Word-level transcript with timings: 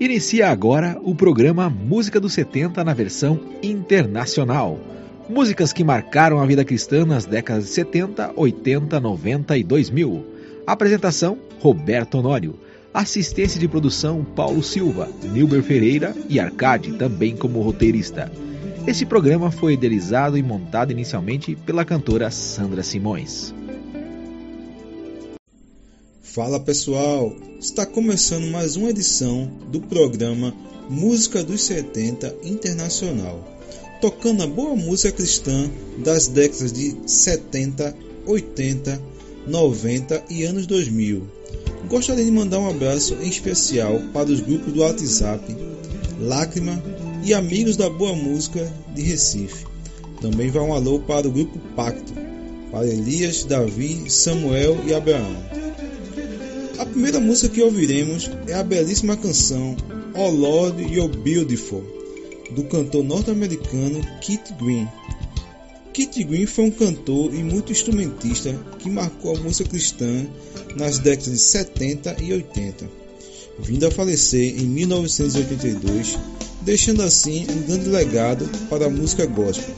Inicia 0.00 0.48
agora 0.48 0.98
o 1.04 1.14
programa 1.14 1.68
Música 1.68 2.18
dos 2.18 2.32
70 2.32 2.82
na 2.82 2.94
versão 2.94 3.38
internacional. 3.62 4.80
Músicas 5.28 5.74
que 5.74 5.84
marcaram 5.84 6.40
a 6.40 6.46
vida 6.46 6.64
cristã 6.64 7.04
nas 7.04 7.26
décadas 7.26 7.64
de 7.64 7.70
70, 7.72 8.32
80, 8.34 8.98
90 8.98 9.58
e 9.58 9.62
2000. 9.62 10.24
Apresentação: 10.66 11.36
Roberto 11.58 12.14
Honório. 12.14 12.58
Assistência 12.94 13.60
de 13.60 13.68
produção: 13.68 14.24
Paulo 14.24 14.62
Silva, 14.62 15.06
Nilber 15.22 15.62
Ferreira 15.62 16.14
e 16.30 16.40
Arcade, 16.40 16.94
também 16.94 17.36
como 17.36 17.60
roteirista. 17.60 18.32
Esse 18.86 19.04
programa 19.04 19.50
foi 19.50 19.74
idealizado 19.74 20.38
e 20.38 20.42
montado 20.42 20.92
inicialmente 20.92 21.54
pela 21.54 21.84
cantora 21.84 22.30
Sandra 22.30 22.82
Simões. 22.82 23.54
Fala 26.32 26.60
pessoal, 26.60 27.34
está 27.58 27.84
começando 27.84 28.46
mais 28.52 28.76
uma 28.76 28.90
edição 28.90 29.50
do 29.68 29.80
programa 29.80 30.54
Música 30.88 31.42
dos 31.42 31.60
70 31.64 32.36
Internacional, 32.44 33.44
tocando 34.00 34.44
a 34.44 34.46
boa 34.46 34.76
música 34.76 35.10
cristã 35.10 35.68
das 35.98 36.28
décadas 36.28 36.72
de 36.72 36.96
70, 37.04 37.96
80, 38.24 39.02
90 39.44 40.24
e 40.30 40.44
anos 40.44 40.68
2000. 40.68 41.26
Gostaria 41.88 42.24
de 42.24 42.30
mandar 42.30 42.60
um 42.60 42.70
abraço 42.70 43.14
em 43.14 43.28
especial 43.28 43.98
para 44.12 44.30
os 44.30 44.38
grupos 44.38 44.72
do 44.72 44.82
WhatsApp 44.82 45.44
Lágrima 46.20 46.80
e 47.24 47.34
Amigos 47.34 47.76
da 47.76 47.90
Boa 47.90 48.14
Música 48.14 48.72
de 48.94 49.02
Recife. 49.02 49.66
Também 50.20 50.48
vai 50.48 50.62
um 50.62 50.74
alô 50.74 51.00
para 51.00 51.26
o 51.26 51.32
grupo 51.32 51.58
Pacto, 51.74 52.12
para 52.70 52.86
Elias, 52.86 53.42
Davi, 53.42 54.08
Samuel 54.08 54.78
e 54.86 54.94
Abraão. 54.94 55.69
A 56.80 56.86
primeira 56.86 57.20
música 57.20 57.50
que 57.50 57.62
ouviremos 57.62 58.30
é 58.46 58.54
a 58.54 58.62
belíssima 58.62 59.14
canção 59.14 59.76
Oh 60.14 60.30
Lord 60.30 60.82
You're 60.82 61.14
Beautiful, 61.14 61.84
do 62.52 62.64
cantor 62.64 63.04
norte-americano 63.04 64.00
Kit 64.22 64.54
Green. 64.54 64.88
Kit 65.92 66.24
Green 66.24 66.46
foi 66.46 66.64
um 66.64 66.70
cantor 66.70 67.34
e 67.34 67.42
muito 67.44 67.70
instrumentista 67.70 68.58
que 68.78 68.88
marcou 68.88 69.36
a 69.36 69.40
música 69.40 69.68
cristã 69.68 70.26
nas 70.74 70.98
décadas 70.98 71.32
de 71.34 71.38
70 71.38 72.16
e 72.22 72.32
80, 72.32 72.88
vindo 73.58 73.86
a 73.86 73.90
falecer 73.90 74.58
em 74.58 74.64
1982, 74.64 76.18
deixando 76.62 77.02
assim 77.02 77.46
um 77.50 77.62
grande 77.66 77.90
legado 77.90 78.48
para 78.70 78.86
a 78.86 78.90
música 78.90 79.26
gospel. 79.26 79.74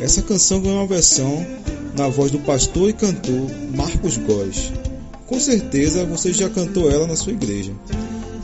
Essa 0.00 0.22
canção 0.22 0.60
ganhou 0.60 0.78
uma 0.78 0.86
versão 0.86 1.44
na 1.98 2.06
voz 2.06 2.30
do 2.30 2.38
pastor 2.38 2.90
e 2.90 2.92
cantor 2.92 3.50
Marcos 3.74 4.18
Góes. 4.18 4.70
Com 5.32 5.40
certeza 5.40 6.04
você 6.04 6.30
já 6.30 6.50
cantou 6.50 6.90
ela 6.90 7.06
na 7.06 7.16
sua 7.16 7.32
igreja. 7.32 7.72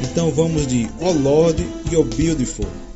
Então 0.00 0.30
vamos 0.30 0.66
de 0.66 0.88
Oh 1.02 1.12
Lord, 1.12 1.62
You're 1.92 2.08
Beautiful. 2.16 2.66
all 2.66 2.66
around. 2.70 2.87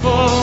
for 0.00 0.37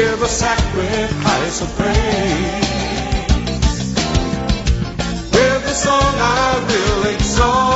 with 0.00 0.22
a 0.22 0.28
sacrifice 0.28 1.60
of 1.60 1.68
praise. 1.76 2.68
With 5.32 5.64
a 5.64 5.74
song 5.74 6.14
I 6.18 6.64
will 6.68 7.14
exalt. 7.14 7.67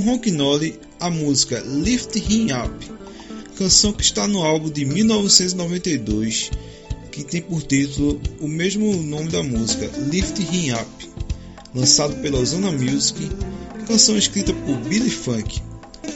Com 0.00 0.12
Ronquinoli 0.12 0.80
a 0.98 1.10
música 1.10 1.60
Lift 1.60 2.16
Him 2.16 2.52
Up, 2.52 2.90
canção 3.56 3.92
que 3.92 4.02
está 4.02 4.26
no 4.26 4.42
álbum 4.42 4.70
de 4.70 4.84
1992, 4.84 6.50
que 7.12 7.22
tem 7.22 7.42
por 7.42 7.62
título 7.62 8.18
o 8.40 8.48
mesmo 8.48 8.94
nome 9.02 9.28
da 9.28 9.42
música, 9.42 9.90
Lift 10.10 10.40
Him 10.40 10.72
Up, 10.72 11.10
lançado 11.74 12.16
pela 12.22 12.42
Zona 12.44 12.72
Music, 12.72 13.30
canção 13.86 14.16
escrita 14.16 14.54
por 14.54 14.76
Billy 14.88 15.10
Funk. 15.10 15.60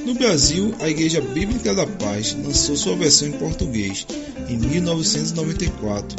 No 0.07 0.15
Brasil, 0.15 0.75
a 0.81 0.89
Igreja 0.89 1.21
Bíblica 1.21 1.75
da 1.75 1.87
Paz 1.87 2.35
lançou 2.43 2.77
sua 2.77 2.97
versão 2.97 3.29
em 3.29 3.33
português 3.33 4.07
em 4.49 4.57
1994, 4.57 6.17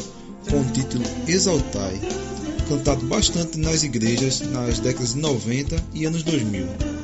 com 0.49 0.61
o 0.61 0.71
título 0.71 1.03
Exaltai, 1.27 1.99
cantado 2.69 3.03
bastante 3.07 3.57
nas 3.57 3.83
igrejas 3.83 4.41
nas 4.51 4.79
décadas 4.79 5.13
de 5.13 5.19
90 5.19 5.83
e 5.95 6.05
anos 6.05 6.21
2000. 6.21 6.94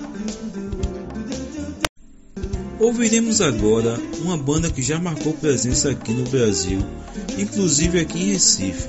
Ouviremos 2.82 3.42
agora 3.42 4.02
uma 4.24 4.36
banda 4.36 4.72
que 4.72 4.82
já 4.82 5.00
marcou 5.00 5.34
presença 5.34 5.92
aqui 5.92 6.12
no 6.14 6.28
Brasil, 6.28 6.80
inclusive 7.38 8.00
aqui 8.00 8.24
em 8.24 8.32
Recife. 8.34 8.88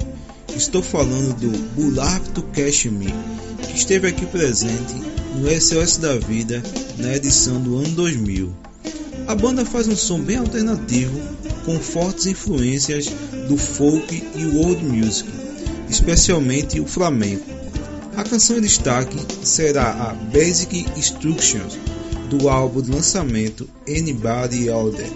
Estou 0.57 0.83
falando 0.83 1.39
do 1.39 1.51
Bulark 1.75 2.31
to 2.31 2.43
Cash 2.55 2.87
Me, 2.87 3.13
que 3.63 3.77
esteve 3.77 4.09
aqui 4.09 4.25
presente 4.25 4.95
no 5.37 5.61
SOS 5.61 5.99
da 5.99 6.17
Vida 6.17 6.63
na 6.97 7.15
edição 7.15 7.61
do 7.61 7.77
ano 7.77 7.91
2000. 7.91 8.51
A 9.27 9.35
banda 9.35 9.63
faz 9.63 9.87
um 9.87 9.95
som 9.95 10.19
bem 10.21 10.39
alternativo, 10.39 11.21
com 11.67 11.79
fortes 11.79 12.25
influências 12.25 13.11
do 13.47 13.59
folk 13.59 14.25
e 14.35 14.47
world 14.57 14.83
music, 14.83 15.29
especialmente 15.91 16.81
o 16.81 16.87
flamenco. 16.87 17.45
A 18.17 18.25
canção 18.25 18.57
em 18.57 18.63
destaque 18.63 19.19
será 19.45 19.91
a 19.91 20.15
Basic 20.15 20.87
Instructions, 20.97 21.79
do 22.37 22.49
álbum 22.49 22.81
de 22.81 22.91
lançamento 22.91 23.69
Anybody 23.87 24.71
There. 24.91 25.11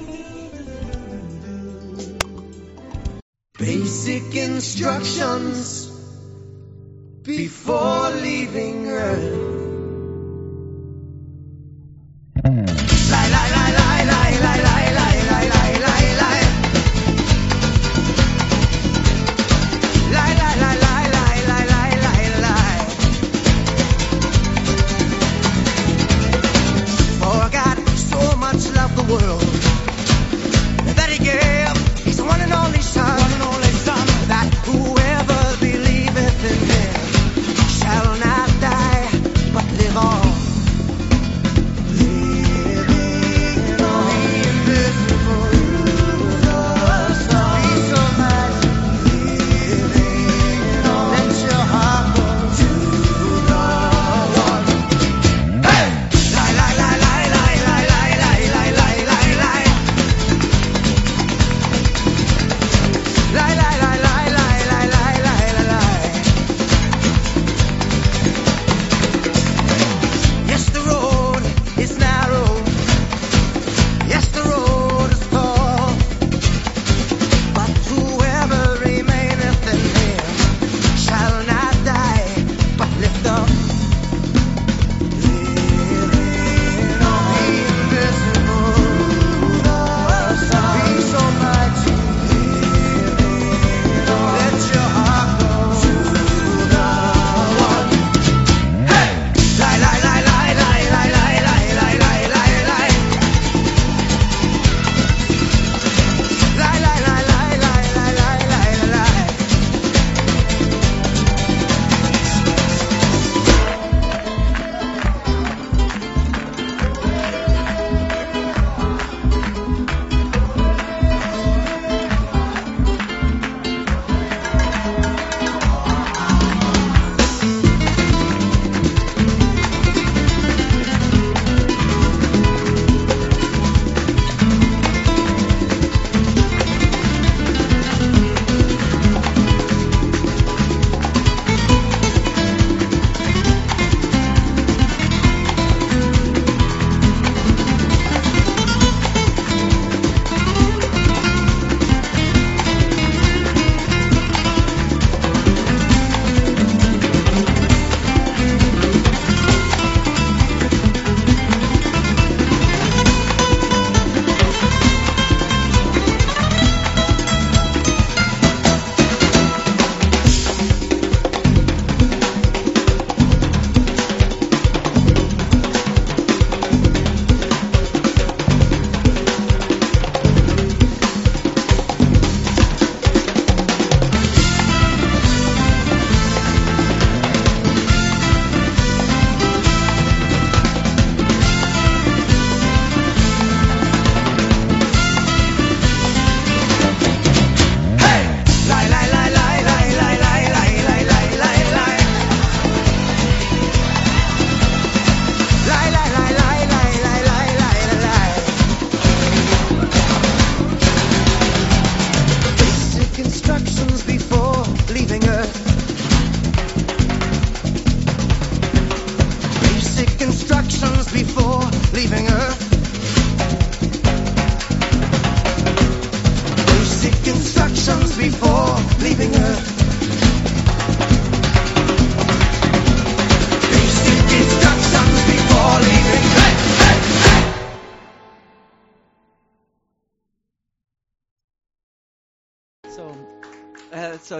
Basic 3.59 4.37
instructions 4.37 5.91
before 7.23 8.11
leaving 8.21 8.89
Earth. 8.89 9.57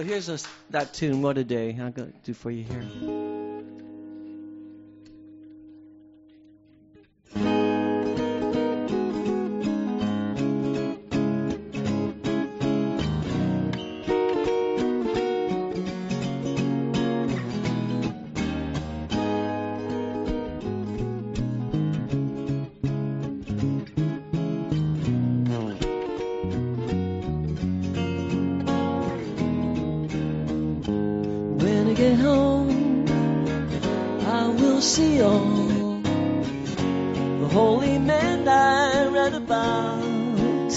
Here's 0.07 0.29
a, 0.29 0.39
that 0.69 0.93
tune, 0.93 1.21
What 1.21 1.37
a 1.37 1.43
Day. 1.43 1.73
To 1.73 2.13
do 2.23 2.33
for 2.33 2.49
you 2.49 2.63
here. 2.63 3.26
All 34.99 36.01
the 36.01 37.47
holy 37.51 37.99
men 37.99 38.47
I 38.47 39.05
read 39.09 39.35
about. 39.35 40.71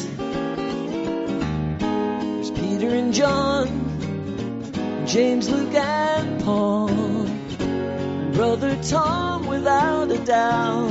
There's 1.80 2.50
Peter 2.50 2.90
and 2.90 3.14
John, 3.14 5.06
James, 5.06 5.48
Luke, 5.48 5.72
and 5.72 6.44
Paul, 6.44 6.90
and 6.90 8.34
Brother 8.34 8.76
Tom, 8.82 9.46
without 9.46 10.10
a 10.10 10.18
doubt. 10.18 10.90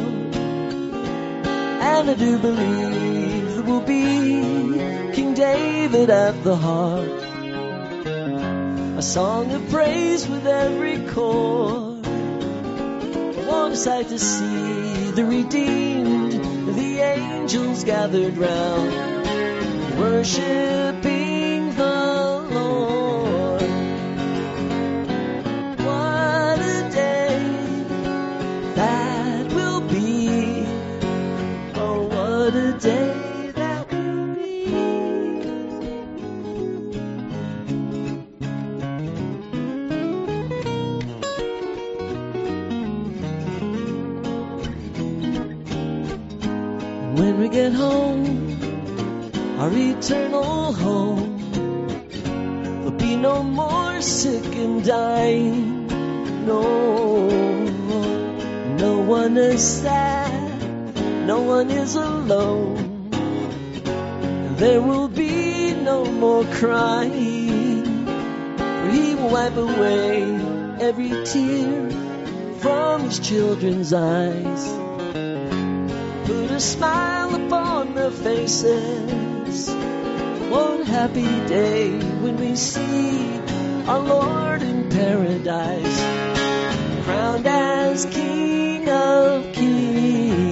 And 1.86 2.10
I 2.10 2.16
do 2.16 2.40
believe 2.40 3.54
there 3.54 3.64
will 3.64 3.82
be 3.82 5.14
King 5.14 5.36
David 5.36 6.10
at 6.10 6.44
the 6.44 6.56
heart 6.56 7.10
a 8.98 9.04
song 9.04 9.52
of 9.52 9.70
praise 9.70 10.28
with 10.28 10.48
every 10.48 10.98
chord. 11.10 11.89
Sight 13.74 14.10
to 14.10 14.20
see 14.20 15.12
the 15.12 15.24
redeemed, 15.24 16.34
the 16.76 17.00
angels 17.00 17.84
gathered 17.86 18.36
round, 18.36 18.92
worshiping 19.98 20.89
When 47.20 47.38
we 47.42 47.50
get 47.50 47.74
home, 47.74 48.58
our 49.60 49.70
eternal 49.74 50.72
home, 50.72 51.52
there'll 52.64 52.92
be 52.92 53.18
no 53.18 53.44
more 53.44 54.02
sick 54.02 54.56
and 54.56 54.86
dying. 54.86 55.86
No, 56.46 57.28
no 58.78 59.00
one 59.00 59.36
is 59.36 59.62
sad, 59.82 61.28
no 61.28 61.42
one 61.42 61.70
is 61.70 61.96
alone. 61.96 63.10
There 64.56 64.82
will 64.82 65.10
be 65.10 65.74
no 65.74 66.06
more 66.06 66.46
crying, 66.46 68.06
for 68.56 68.92
He 68.92 69.16
will 69.16 69.30
wipe 69.30 69.58
away 69.58 70.24
every 70.80 71.10
tear 71.26 71.92
from 72.62 73.04
His 73.04 73.20
children's 73.20 73.92
eyes 73.92 74.79
put 76.30 76.52
a 76.52 76.60
smile 76.60 77.34
upon 77.34 77.96
their 77.96 78.12
faces. 78.12 79.68
One 80.52 80.84
happy 80.84 81.34
day 81.48 81.90
when 82.22 82.38
we 82.38 82.56
see 82.56 83.40
our 83.88 84.00
Lord 84.00 84.62
in 84.62 84.90
paradise, 84.90 86.00
crowned 87.04 87.48
as 87.48 88.06
King 88.06 88.88
of 88.90 89.52
Kings. 89.54 90.49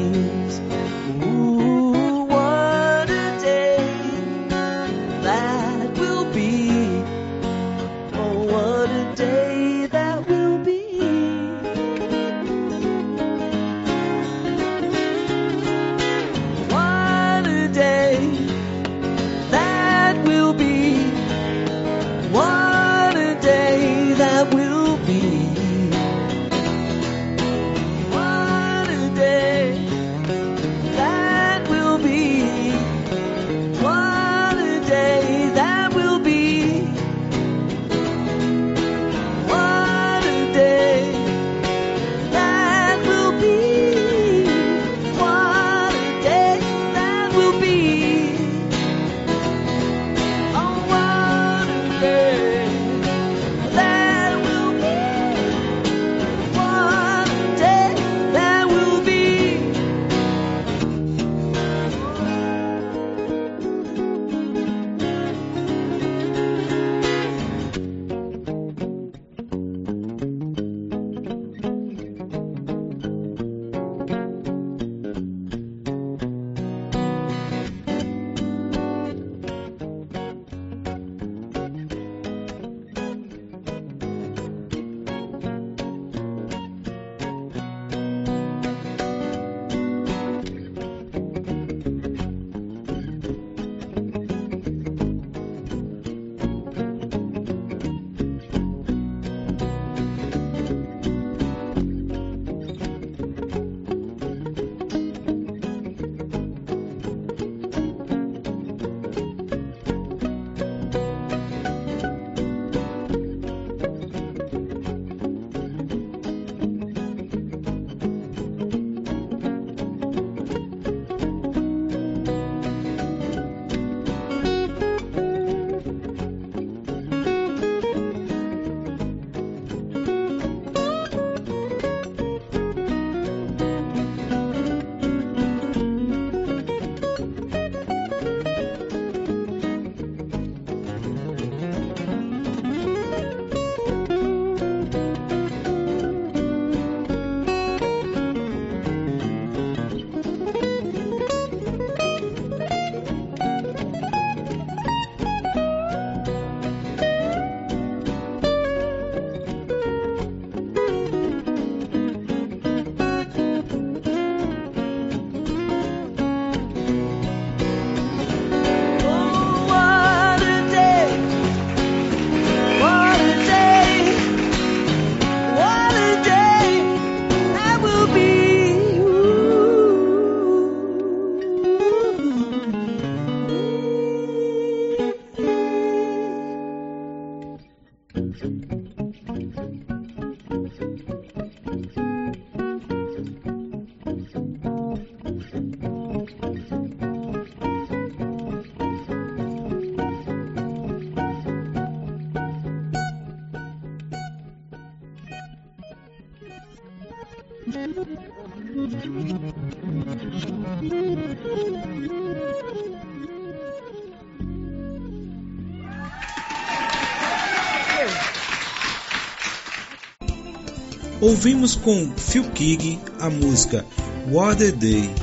Ouvimos 221.27 221.75
com 221.75 222.09
Phil 222.15 222.45
Keaggy 222.51 222.97
a 223.19 223.29
música 223.29 223.85
What 224.31 224.65
a 224.65 224.71
Day. 224.71 225.13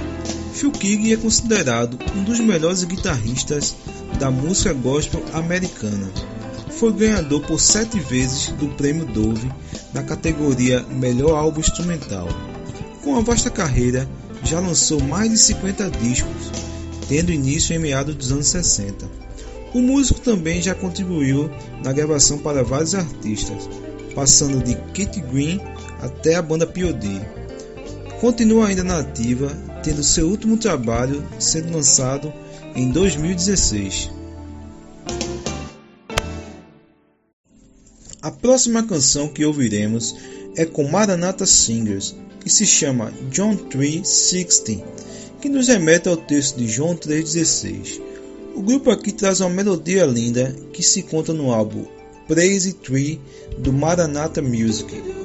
Phil 0.52 0.70
Keaggy 0.70 1.14
é 1.14 1.16
considerado 1.16 1.98
um 2.14 2.22
dos 2.22 2.40
melhores 2.40 2.84
guitarristas 2.84 3.74
da 4.18 4.30
música 4.30 4.74
gospel 4.74 5.24
americana. 5.32 6.06
Foi 6.72 6.92
ganhador 6.92 7.40
por 7.46 7.58
sete 7.58 7.98
vezes 8.00 8.48
do 8.48 8.68
Prêmio 8.76 9.06
Dove 9.06 9.50
na 9.94 10.02
categoria 10.02 10.82
Melhor 10.90 11.38
Álbum 11.38 11.60
Instrumental. 11.60 12.28
Com 13.02 13.12
uma 13.12 13.22
vasta 13.22 13.48
carreira, 13.48 14.06
já 14.42 14.60
lançou 14.60 15.00
mais 15.00 15.30
de 15.30 15.38
50 15.38 15.90
discos, 15.90 16.52
tendo 17.08 17.32
início 17.32 17.74
em 17.74 17.78
meados 17.78 18.14
dos 18.14 18.30
anos 18.30 18.48
60. 18.48 19.08
O 19.72 19.80
músico 19.80 20.20
também 20.20 20.60
já 20.60 20.74
contribuiu 20.74 21.50
na 21.82 21.94
gravação 21.94 22.36
para 22.36 22.62
vários 22.62 22.94
artistas, 22.94 23.70
passando 24.14 24.62
de 24.62 24.74
Kate 24.92 25.22
Green 25.22 25.58
até 26.04 26.34
a 26.34 26.42
banda 26.42 26.66
POD. 26.66 27.20
Continua 28.20 28.68
ainda 28.68 28.84
na 28.84 28.98
ativa, 28.98 29.50
tendo 29.82 30.04
seu 30.04 30.28
último 30.28 30.58
trabalho 30.58 31.26
sendo 31.38 31.72
lançado 31.72 32.30
em 32.76 32.90
2016. 32.90 34.10
A 38.20 38.30
próxima 38.30 38.82
canção 38.82 39.28
que 39.28 39.44
ouviremos 39.44 40.14
é 40.56 40.66
com 40.66 40.84
Maranatha 40.84 41.46
Singers, 41.46 42.14
que 42.40 42.50
se 42.50 42.66
chama 42.66 43.10
John 43.30 43.56
3:16, 43.56 44.82
que 45.40 45.48
nos 45.48 45.68
remete 45.68 46.08
ao 46.08 46.16
texto 46.18 46.58
de 46.58 46.68
João 46.68 46.94
3:16. 46.94 48.00
O 48.54 48.62
grupo 48.62 48.90
aqui 48.90 49.10
traz 49.10 49.40
uma 49.40 49.50
melodia 49.50 50.04
linda 50.04 50.54
que 50.72 50.82
se 50.82 51.02
conta 51.02 51.32
no 51.32 51.50
álbum 51.50 51.86
Praise 52.28 52.74
Tree 52.74 53.20
do 53.58 53.72
Maranatha 53.72 54.40
Music. 54.40 55.23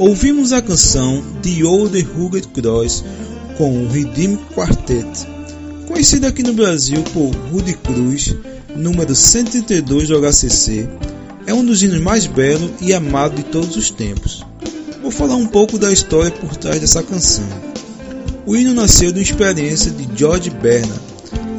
Ouvimos 0.00 0.54
a 0.54 0.62
canção 0.62 1.22
The 1.42 1.62
Old 1.62 2.00
Rugged 2.00 2.48
Cross 2.48 3.04
com 3.58 3.84
o 3.84 3.86
Redeem 3.86 4.38
Quartet, 4.54 5.06
conhecida 5.86 6.28
aqui 6.28 6.42
no 6.42 6.54
Brasil 6.54 7.02
por 7.12 7.28
Rudy 7.52 7.74
Cruz, 7.74 8.34
número 8.74 9.14
132 9.14 10.08
do 10.08 10.18
HCC, 10.18 10.88
é 11.46 11.52
um 11.52 11.62
dos 11.62 11.82
hinos 11.82 12.00
mais 12.00 12.26
belos 12.26 12.70
e 12.80 12.94
amados 12.94 13.36
de 13.36 13.50
todos 13.50 13.76
os 13.76 13.90
tempos. 13.90 14.42
Vou 15.02 15.10
falar 15.10 15.36
um 15.36 15.46
pouco 15.46 15.78
da 15.78 15.92
história 15.92 16.30
por 16.30 16.56
trás 16.56 16.80
dessa 16.80 17.02
canção. 17.02 17.44
O 18.46 18.56
hino 18.56 18.72
nasceu 18.72 19.12
de 19.12 19.18
uma 19.18 19.22
experiência 19.22 19.90
de 19.90 20.08
George 20.18 20.48
Bernard, 20.48 20.98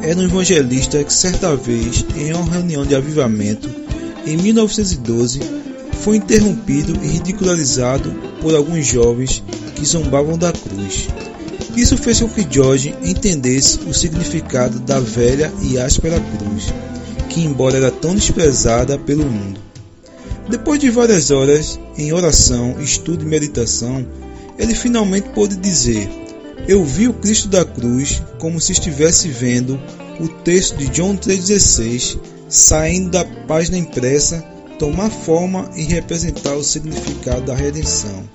era 0.02 0.18
um 0.18 0.24
evangelista 0.24 1.04
que 1.04 1.14
certa 1.14 1.54
vez, 1.54 2.04
em 2.16 2.32
uma 2.32 2.50
reunião 2.50 2.84
de 2.84 2.96
avivamento, 2.96 3.70
em 4.26 4.36
1912, 4.36 5.62
foi 6.02 6.16
interrompido 6.16 6.98
e 7.02 7.06
ridicularizado 7.06 8.12
por 8.40 8.54
alguns 8.54 8.86
jovens 8.86 9.42
que 9.74 9.84
zombavam 9.84 10.36
da 10.36 10.52
cruz. 10.52 11.08
Isso 11.76 11.96
fez 11.96 12.20
com 12.20 12.28
que 12.28 12.46
George 12.48 12.94
entendesse 13.02 13.78
o 13.86 13.94
significado 13.94 14.78
da 14.80 15.00
velha 15.00 15.52
e 15.62 15.78
áspera 15.78 16.20
cruz, 16.20 16.72
que 17.28 17.40
embora 17.40 17.76
era 17.76 17.90
tão 17.90 18.14
desprezada 18.14 18.98
pelo 18.98 19.24
mundo. 19.24 19.60
Depois 20.48 20.80
de 20.80 20.90
várias 20.90 21.30
horas 21.30 21.78
em 21.96 22.12
oração, 22.12 22.80
estudo 22.80 23.24
e 23.24 23.28
meditação, 23.28 24.04
ele 24.58 24.74
finalmente 24.74 25.28
pôde 25.30 25.56
dizer: 25.56 26.10
Eu 26.68 26.84
vi 26.84 27.08
o 27.08 27.14
Cristo 27.14 27.48
da 27.48 27.64
cruz 27.64 28.22
como 28.38 28.60
se 28.60 28.72
estivesse 28.72 29.28
vendo 29.28 29.80
o 30.20 30.28
texto 30.28 30.76
de 30.76 30.94
João 30.94 31.16
3,16 31.16 32.18
saindo 32.48 33.10
da 33.10 33.24
página 33.24 33.78
impressa 33.78 34.51
tomar 34.82 35.10
forma 35.10 35.70
e 35.76 35.84
representar 35.84 36.56
o 36.56 36.64
significado 36.64 37.42
da 37.42 37.54
redenção. 37.54 38.28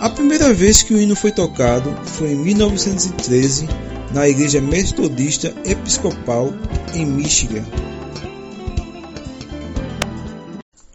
A 0.00 0.10
primeira 0.10 0.52
vez 0.52 0.82
que 0.82 0.92
o 0.92 1.00
hino 1.00 1.14
foi 1.14 1.30
tocado 1.30 1.96
foi 2.06 2.32
em 2.32 2.34
1913 2.34 3.68
na 4.12 4.28
Igreja 4.28 4.60
Metodista 4.60 5.54
Episcopal 5.64 6.52
em 6.92 7.06
Michigan. 7.06 7.64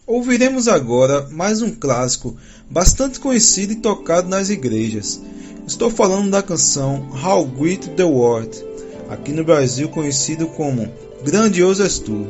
Ouviremos 0.06 0.68
agora 0.68 1.26
mais 1.30 1.62
um 1.62 1.70
clássico 1.70 2.36
bastante 2.68 3.18
conhecido 3.18 3.72
e 3.72 3.76
tocado 3.76 4.28
nas 4.28 4.50
igrejas. 4.50 5.22
Estou 5.66 5.90
falando 5.90 6.30
da 6.30 6.42
canção 6.42 7.08
How 7.24 7.46
Great 7.46 7.88
the 7.92 8.04
World, 8.04 8.62
aqui 9.08 9.32
no 9.32 9.42
Brasil 9.42 9.88
conhecido 9.88 10.48
como 10.48 10.86
Grandioso 11.24 11.82
És 11.82 11.98
Tu. 11.98 12.26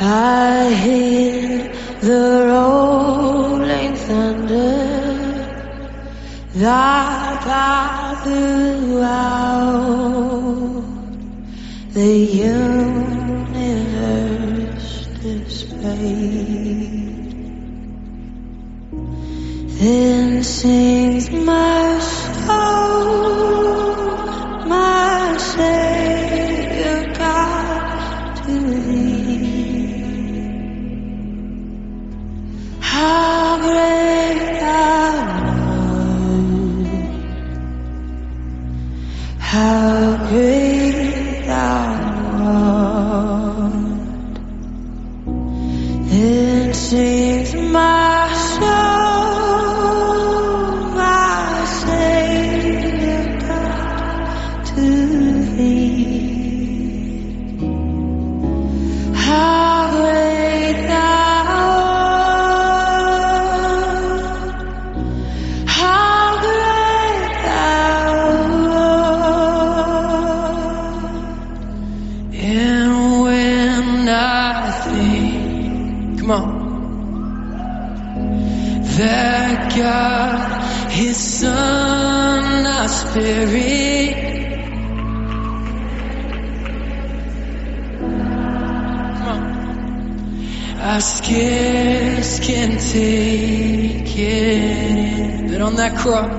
I 0.00 0.74
hear 0.84 1.72
the 2.08 2.24
rolling 2.50 3.94
thunder. 4.06 4.76
Thy 6.54 7.38
power 7.48 8.14
throughout 8.24 9.68
the 11.94 12.12
universe 12.50 12.97
Then 19.78 20.42
sings 20.42 21.30
my 21.30 21.67
Accra 96.08 96.37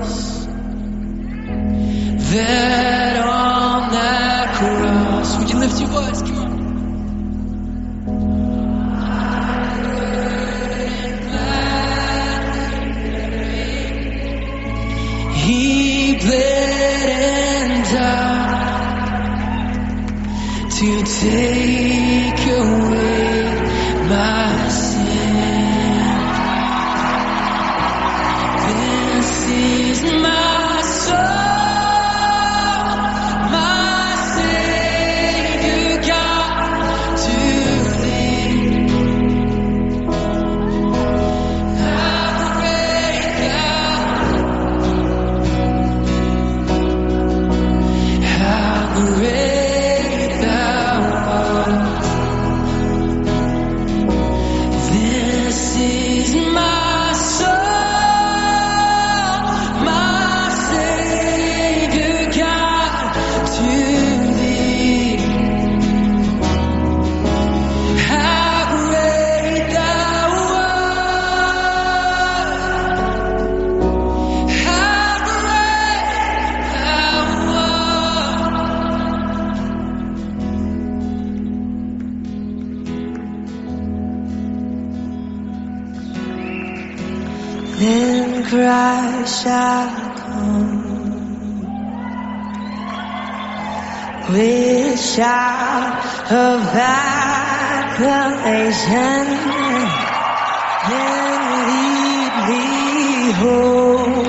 of 96.32 96.62
acclamation, 96.62 98.06
then 100.88 101.40
lead 101.66 102.32
me 102.48 103.32
home. 103.32 104.26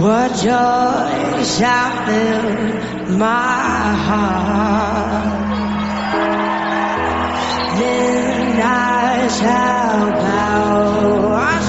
What 0.00 0.30
joy 0.36 1.44
shall 1.44 1.92
fill 2.06 3.18
my 3.18 3.94
heart? 4.06 5.40
Then 7.78 8.60
I 8.62 9.28
shall 9.28 10.10
bow 10.12 11.59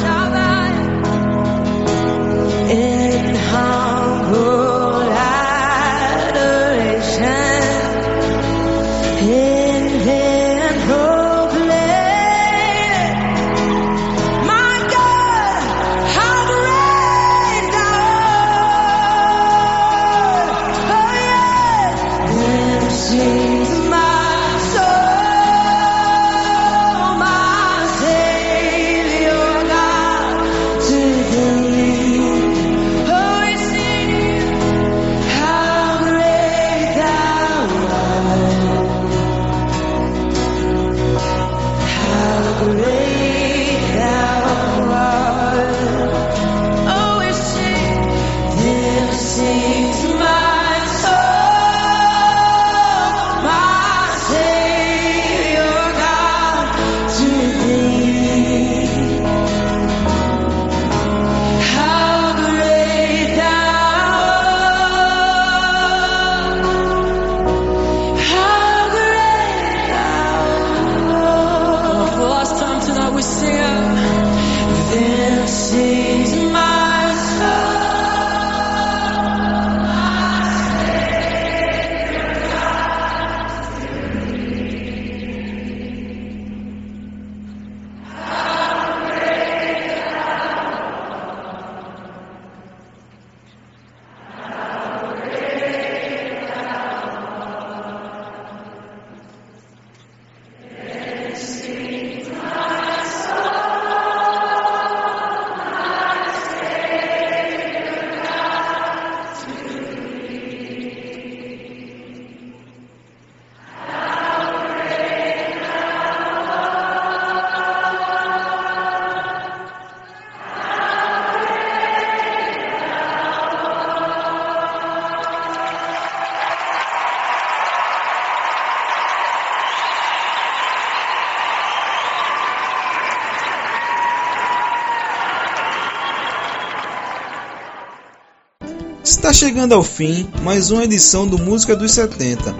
Chegando 139.33 139.73
ao 139.73 139.81
fim 139.81 140.27
mais 140.43 140.71
uma 140.71 140.83
edição 140.83 141.25
do 141.25 141.37
Música 141.37 141.73
dos 141.75 141.93
70. 141.93 142.53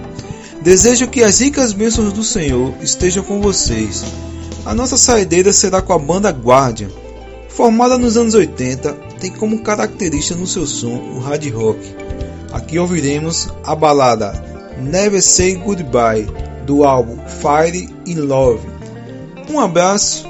Desejo 0.64 1.08
que 1.10 1.22
as 1.22 1.40
ricas 1.40 1.74
bênçãos 1.74 2.14
do 2.14 2.24
Senhor 2.24 2.74
estejam 2.82 3.24
com 3.24 3.42
vocês. 3.42 4.04
A 4.66 4.74
nossa 4.74 4.98
saideira 4.98 5.52
será 5.52 5.82
com 5.82 5.92
a 5.92 6.00
banda 6.00 6.30
Guardian. 6.30 6.90
Formada 7.50 7.98
nos 7.98 8.16
anos 8.16 8.34
80, 8.34 8.94
tem 9.20 9.32
como 9.32 9.62
característica 9.62 10.40
no 10.40 10.48
seu 10.48 10.66
som 10.66 10.96
o 10.96 11.20
hard 11.20 11.46
rock. 11.52 11.80
Aqui 12.54 12.80
ouviremos 12.80 13.50
a 13.66 13.76
balada 13.76 14.32
Never 14.82 15.22
Say 15.22 15.56
Goodbye 15.56 16.28
do 16.66 16.86
álbum 16.86 17.18
Fire 17.28 17.90
in 18.06 18.16
Love. 18.16 18.66
Um 19.50 19.60
abraço 19.60 20.26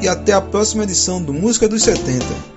e 0.00 0.06
até 0.06 0.34
a 0.34 0.42
próxima 0.42 0.84
edição 0.84 1.22
do 1.22 1.32
Música 1.32 1.66
dos 1.66 1.82
70. 1.82 2.55